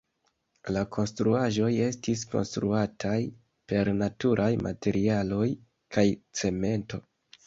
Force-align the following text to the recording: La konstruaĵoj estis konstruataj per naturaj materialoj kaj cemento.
La 0.75 0.81
konstruaĵoj 0.95 1.67
estis 1.87 2.23
konstruataj 2.31 3.17
per 3.73 3.91
naturaj 3.97 4.47
materialoj 4.63 5.47
kaj 5.97 6.07
cemento. 6.41 7.01